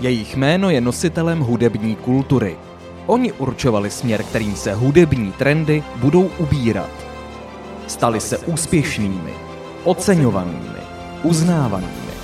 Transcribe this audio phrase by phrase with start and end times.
[0.00, 2.56] Jejich jméno je nositelem hudební kultury.
[3.06, 6.90] Oni určovali směr, kterým se hudební trendy budou ubírat.
[7.86, 9.34] Stali se úspěšnými,
[9.84, 10.80] oceňovanými,
[11.22, 12.16] uznávanými.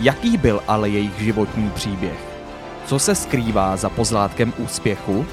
[0.00, 2.18] Jaký byl ale jejich životní příběh?
[2.86, 5.26] Co se skrývá za pozlátkem úspěchu?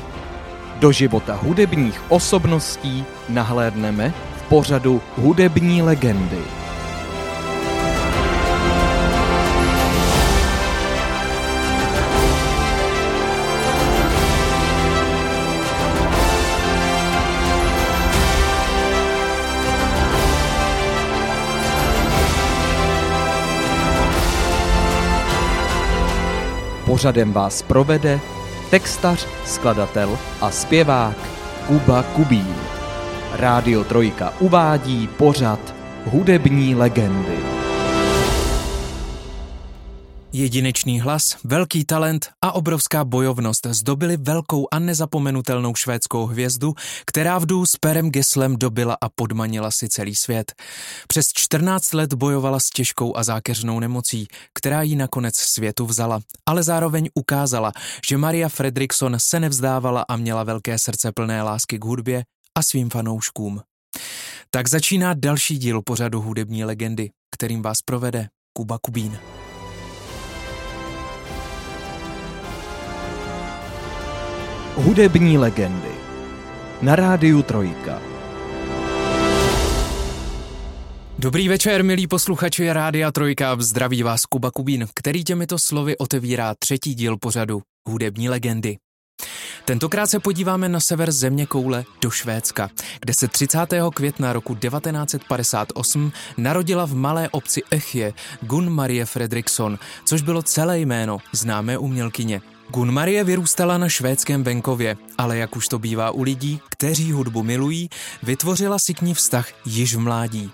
[0.79, 6.58] Do života hudebních osobností nahlédneme v pořadu Hudební legendy.
[26.89, 28.19] Pořadem vás provede
[28.69, 31.17] textař, skladatel a zpěvák
[31.67, 32.55] Kuba Kubín.
[33.33, 35.75] Rádio Trojka uvádí pořad
[36.05, 37.58] Hudební legendy.
[40.33, 46.73] Jedinečný hlas, velký talent a obrovská bojovnost zdobili velkou a nezapomenutelnou švédskou hvězdu,
[47.05, 50.53] která v s Perem Geslem dobila a podmanila si celý svět.
[51.07, 56.63] Přes 14 let bojovala s těžkou a zákeřnou nemocí, která ji nakonec světu vzala, ale
[56.63, 57.71] zároveň ukázala,
[58.09, 62.23] že Maria Fredriksson se nevzdávala a měla velké srdce plné lásky k hudbě
[62.57, 63.61] a svým fanouškům.
[64.51, 69.19] Tak začíná další díl pořadu hudební legendy, kterým vás provede Kuba Kubín.
[74.79, 75.91] Hudební legendy
[76.81, 78.01] na rádiu Trojka.
[81.17, 86.95] Dobrý večer, milí posluchači Rádia Trojka, zdraví vás Kuba Kubín, který těmito slovy otevírá třetí
[86.95, 88.77] díl pořadu Hudební legendy.
[89.65, 92.69] Tentokrát se podíváme na sever země koule do Švédska,
[92.99, 93.59] kde se 30.
[93.93, 101.17] května roku 1958 narodila v malé obci Echje Gun Marie Fredriksson, což bylo celé jméno
[101.33, 102.41] známé umělkyně.
[102.71, 107.43] Gun Marie vyrůstala na švédském venkově, ale jak už to bývá u lidí, kteří hudbu
[107.43, 107.89] milují,
[108.23, 110.51] vytvořila si k ní vztah již v mládí.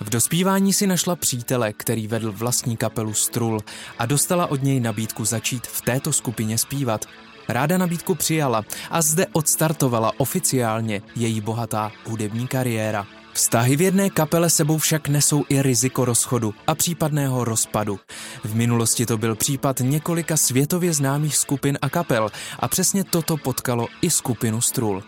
[0.00, 3.60] V dospívání si našla přítele, který vedl vlastní kapelu Strul
[3.98, 7.06] a dostala od něj nabídku začít v této skupině zpívat.
[7.48, 13.06] Ráda nabídku přijala a zde odstartovala oficiálně její bohatá hudební kariéra.
[13.38, 18.00] Vztahy v jedné kapele sebou však nesou i riziko rozchodu a případného rozpadu.
[18.44, 23.86] V minulosti to byl případ několika světově známých skupin a kapel a přesně toto potkalo
[24.02, 25.02] i skupinu Strul.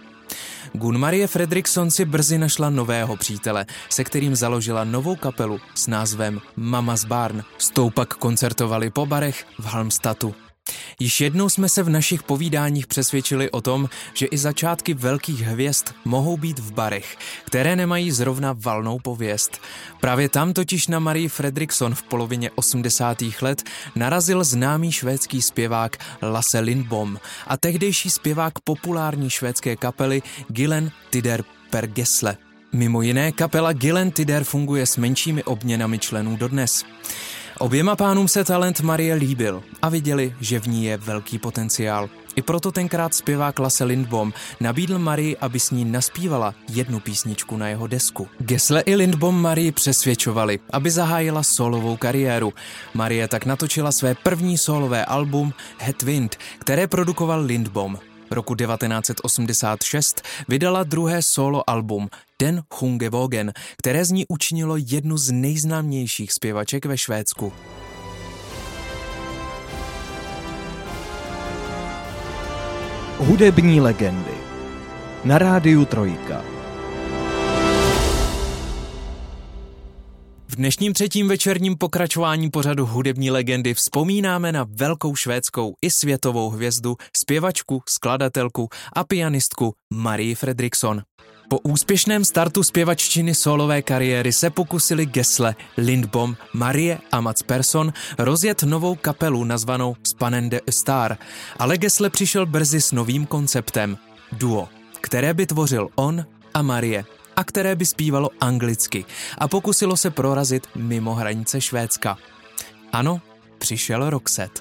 [0.73, 6.41] Gun Marie Fredriksson si brzy našla nového přítele, se kterým založila novou kapelu s názvem
[6.57, 7.43] Mama's Barn.
[7.59, 10.35] S tou pak koncertovali po barech v Halmstatu.
[11.01, 15.85] Již jednou jsme se v našich povídáních přesvědčili o tom, že i začátky velkých hvězd
[16.05, 19.61] mohou být v barech, které nemají zrovna valnou pověst.
[20.01, 23.23] Právě tam totiž na Marie Fredriksson v polovině 80.
[23.43, 23.63] let
[23.95, 32.37] narazil známý švédský zpěvák Lasse Lindbom a tehdejší zpěvák populární švédské kapely Gillen Tider Pergesle.
[32.73, 36.85] Mimo jiné kapela Gillen Tider funguje s menšími obměnami členů dodnes.
[37.61, 42.09] Oběma pánům se talent Marie líbil a viděli, že v ní je velký potenciál.
[42.37, 47.69] I proto tenkrát zpěvák Lasse Lindbom nabídl Marii, aby s ní naspívala jednu písničku na
[47.69, 48.29] jeho desku.
[48.39, 52.53] Gesle i Lindbom Marii přesvědčovali, aby zahájila solovou kariéru.
[52.95, 57.99] Marie tak natočila své první solové album Het Wind, které produkoval Lindbom
[58.31, 62.09] roku 1986 vydala druhé solo album
[62.41, 67.53] Den Hungevogen, které z ní učinilo jednu z nejznámějších zpěvaček ve Švédsku.
[73.19, 74.35] Hudební legendy
[75.25, 76.50] na rádiu Trojka.
[80.61, 87.83] Dnešním třetím večerním pokračování pořadu hudební legendy vzpomínáme na velkou švédskou i světovou hvězdu, zpěvačku,
[87.89, 91.03] skladatelku a pianistku Marie Fredriksson.
[91.49, 98.63] Po úspěšném startu zpěvaččiny solové kariéry se pokusili Gesle, Lindbom, Marie a Mats Persson rozjet
[98.63, 101.17] novou kapelu nazvanou Spanende Star,
[101.59, 103.97] ale Gesle přišel brzy s novým konceptem–
[104.33, 104.69] duo,
[105.01, 106.25] které by tvořil on
[106.55, 107.05] a Marie
[107.41, 109.05] a které by zpívalo anglicky
[109.39, 112.19] a pokusilo se prorazit mimo hranice Švédska.
[112.93, 113.21] Ano,
[113.59, 114.61] přišel Roxette.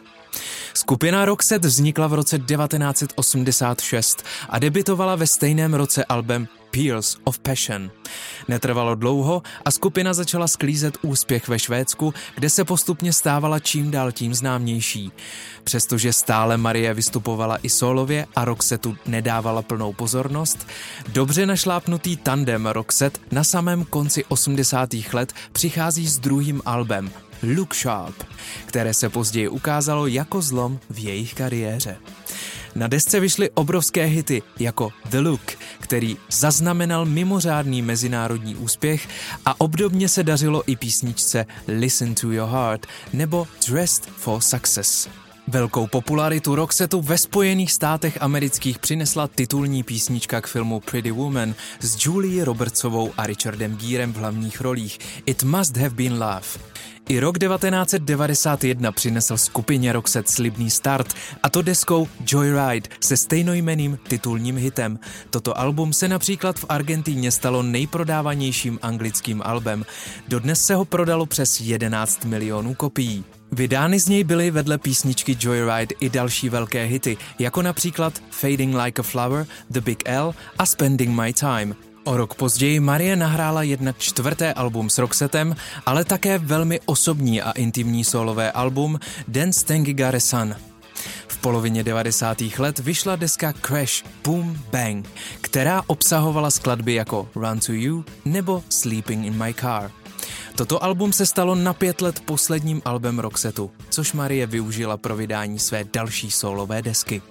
[0.73, 7.91] Skupina Roxette vznikla v roce 1986 a debitovala ve stejném roce albem Peers of Passion.
[8.47, 14.11] Netrvalo dlouho a skupina začala sklízet úspěch ve Švédsku, kde se postupně stávala čím dál
[14.11, 15.11] tím známější.
[15.63, 20.67] Přestože stále Marie vystupovala i solově a Roxetu nedávala plnou pozornost,
[21.07, 24.89] dobře našlápnutý tandem Roxet na samém konci 80.
[25.13, 27.11] let přichází s druhým albem
[27.55, 28.23] Look Sharp,
[28.65, 31.97] které se později ukázalo jako zlom v jejich kariéře.
[32.79, 35.41] Na desce vyšly obrovské hity jako The Look,
[35.79, 39.07] který zaznamenal mimořádný mezinárodní úspěch
[39.45, 45.09] a obdobně se dařilo i písničce Listen to Your Heart nebo Dressed for Success.
[45.47, 52.05] Velkou popularitu Roxetu ve Spojených státech amerických přinesla titulní písnička k filmu Pretty Woman s
[52.05, 56.47] Julie Robertsovou a Richardem Gírem v hlavních rolích It Must Have Been Love.
[57.09, 61.13] I rok 1991 přinesl skupině Roxette slibný start,
[61.43, 64.99] a to deskou Joyride se stejnojmeným titulním hitem.
[65.29, 69.85] Toto album se například v Argentíně stalo nejprodávanějším anglickým albem.
[70.27, 73.23] Dodnes se ho prodalo přes 11 milionů kopií.
[73.51, 78.99] Vydány z něj byly vedle písničky Joyride i další velké hity, jako například Fading Like
[78.99, 81.88] a Flower, The Big L a Spending My Time.
[82.09, 87.51] O rok později Marie nahrála jednak čtvrté album s Roxetem, ale také velmi osobní a
[87.51, 90.55] intimní solové album Dance Tengigare Sun.
[91.27, 92.37] V polovině 90.
[92.57, 95.09] let vyšla deska Crash Boom Bang,
[95.41, 99.91] která obsahovala skladby jako Run to You nebo Sleeping in My Car.
[100.55, 105.59] Toto album se stalo na pět let posledním albem Roxetu, což Marie využila pro vydání
[105.59, 107.21] své další solové desky.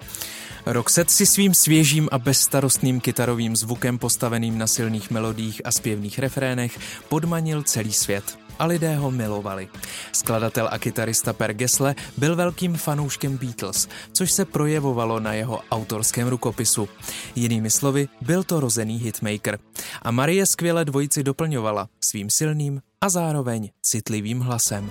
[0.70, 6.78] Roxette si svým svěžím a bezstarostným kytarovým zvukem postaveným na silných melodích a zpěvných refrénech
[7.08, 9.68] podmanil celý svět a lidé ho milovali.
[10.12, 16.28] Skladatel a kytarista Per Gessle byl velkým fanouškem Beatles, což se projevovalo na jeho autorském
[16.28, 16.88] rukopisu.
[17.34, 19.58] Jinými slovy, byl to rozený hitmaker.
[20.02, 24.90] A Marie skvěle dvojici doplňovala svým silným a zároveň citlivým hlasem.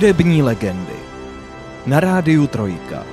[0.00, 0.96] Hudební legendy
[1.86, 3.06] na rádiu Trojka.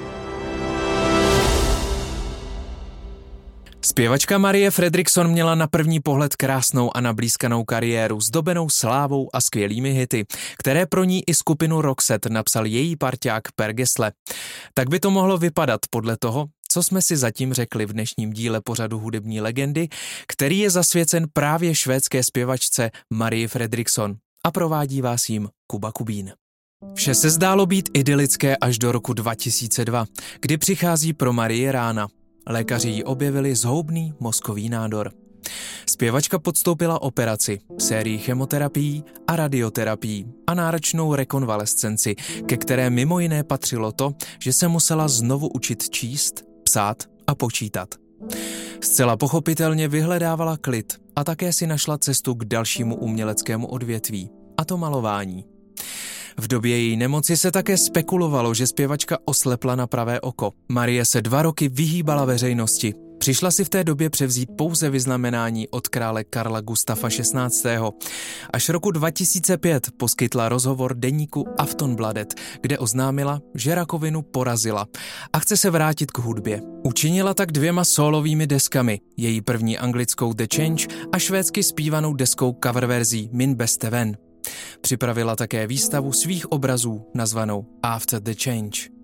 [3.81, 9.91] Zpěvačka Marie Fredrickson měla na první pohled krásnou a nablízkanou kariéru zdobenou slávou a skvělými
[9.91, 10.25] hity,
[10.59, 14.11] které pro ní i skupinu Roxette napsal její parťák Per Gessle.
[14.73, 18.61] Tak by to mohlo vypadat podle toho, co jsme si zatím řekli v dnešním díle
[18.61, 19.87] pořadu Hudební legendy,
[20.27, 26.33] který je zasvěcen právě švédské zpěvačce Marie Fredrickson a provádí vás jim Kuba Kubín.
[26.93, 30.05] Vše se zdálo být idylické až do roku 2002,
[30.41, 32.07] kdy přichází pro Marie rána.
[32.47, 35.11] Lékaři jí objevili zhoubný mozkový nádor.
[35.89, 42.15] Zpěvačka podstoupila operaci, sérii chemoterapií a radioterapií a náročnou rekonvalescenci,
[42.45, 47.95] ke které mimo jiné patřilo to, že se musela znovu učit číst, psát a počítat.
[48.81, 54.77] Zcela pochopitelně vyhledávala klid a také si našla cestu k dalšímu uměleckému odvětví, a to
[54.77, 55.56] malování.
[56.39, 60.53] V době její nemoci se také spekulovalo, že zpěvačka oslepla na pravé oko.
[60.69, 62.93] Marie se dva roky vyhýbala veřejnosti.
[63.17, 67.77] Přišla si v té době převzít pouze vyznamenání od krále Karla Gustafa XVI.
[68.53, 74.87] Až roku 2005 poskytla rozhovor deníku Aftonbladet, kde oznámila, že rakovinu porazila
[75.33, 76.61] a chce se vrátit k hudbě.
[76.83, 83.29] Učinila tak dvěma solovými deskami, její první anglickou The Change a švédsky zpívanou deskou coververzí
[83.31, 84.26] Min Beste Ven.
[84.81, 88.97] Připravila také výstavu svých obrazů nazvanou After the Change.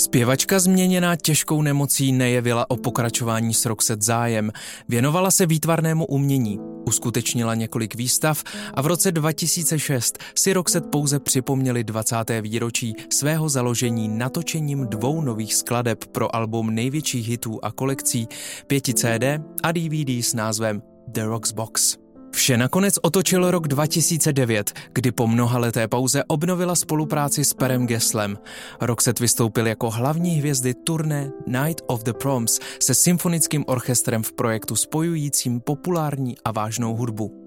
[0.00, 4.52] Zpěvačka změněná těžkou nemocí nejevila o pokračování s Roxette zájem.
[4.88, 8.42] Věnovala se výtvarnému umění, uskutečnila několik výstav
[8.74, 12.16] a v roce 2006 si Roxette pouze připomněli 20.
[12.40, 18.28] výročí svého založení natočením dvou nových skladeb pro album největších hitů a kolekcí,
[18.66, 19.24] pěti CD
[19.62, 21.99] a DVD s názvem The Rocks Box.
[22.40, 28.38] Vše nakonec otočil rok 2009, kdy po mnohaleté pauze obnovila spolupráci s Perem Geslem.
[28.80, 34.76] Roxette vystoupil jako hlavní hvězdy turné Night of the Proms se symfonickým orchestrem v projektu
[34.76, 37.44] spojujícím populární a vážnou hudbu.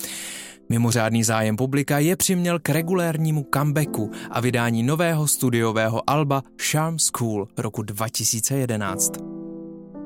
[0.69, 7.47] Mimořádný zájem publika je přiměl k regulérnímu comebacku a vydání nového studiového alba Charm School
[7.57, 9.32] roku 2011.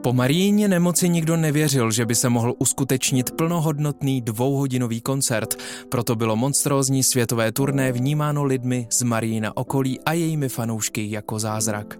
[0.08, 5.56] Po Maríně nemoci nikdo nevěřil, že by se mohl uskutečnit plnohodnotný dvouhodinový koncert,
[5.90, 12.00] proto bylo monstrózní světové turné vnímáno lidmi z Marína okolí a jejími fanoušky jako zázrak.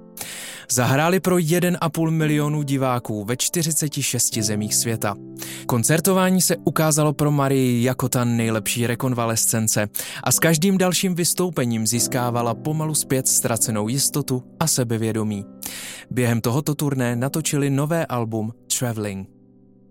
[0.72, 5.16] Zahráli pro 1,5 milionu diváků ve 46 zemích světa.
[5.66, 9.88] Koncertování se ukázalo pro Marii jako ta nejlepší rekonvalescence
[10.24, 15.46] a s každým dalším vystoupením získávala pomalu zpět ztracenou jistotu a sebevědomí.
[16.12, 19.38] Během tohoto turné natočili nové album Traveling.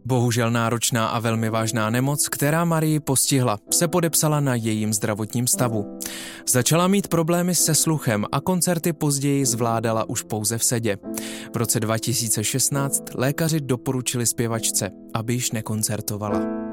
[0.07, 5.99] Bohužel náročná a velmi vážná nemoc, která Marii postihla, se podepsala na jejím zdravotním stavu.
[6.49, 10.99] Začala mít problémy se sluchem a koncerty později zvládala už pouze v sedě.
[11.55, 16.66] V roce 2016 lékaři doporučili zpěvačce, aby již nekoncertovala.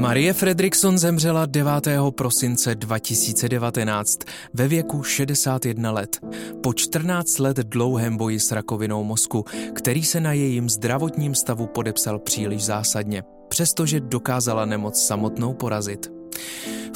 [0.00, 1.72] Marie Fredrickson zemřela 9.
[2.10, 4.18] prosince 2019
[4.54, 6.20] ve věku 61 let.
[6.62, 12.18] Po 14 let dlouhém boji s rakovinou mozku, který se na jejím zdravotním stavu podepsal
[12.18, 16.12] příliš zásadně, přestože dokázala nemoc samotnou porazit.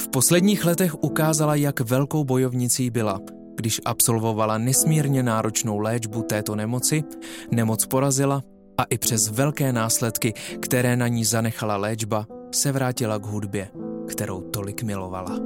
[0.01, 3.19] V posledních letech ukázala, jak velkou bojovnicí byla,
[3.55, 7.03] když absolvovala nesmírně náročnou léčbu této nemoci,
[7.51, 8.41] nemoc porazila
[8.77, 13.69] a i přes velké následky, které na ní zanechala léčba, se vrátila k hudbě,
[14.07, 15.39] kterou tolik milovala.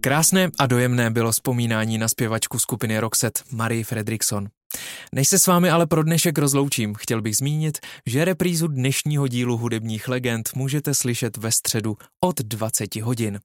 [0.00, 4.48] Krásné a dojemné bylo vzpomínání na zpěvačku skupiny Roxette Marie Fredrickson.
[5.14, 9.56] Než se s vámi ale pro dnešek rozloučím, chtěl bych zmínit, že reprízu dnešního dílu
[9.56, 13.40] hudebních legend můžete slyšet ve středu od 20 hodin.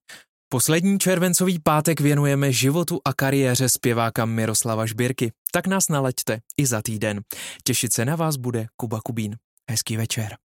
[0.50, 6.82] Poslední červencový pátek věnujeme životu a kariéře zpěváka Miroslava Žbírky, tak nás nalaďte i za
[6.82, 7.22] týden.
[7.64, 9.36] Těšit se na vás bude Kuba Kubín.
[9.72, 10.45] Hezký večer.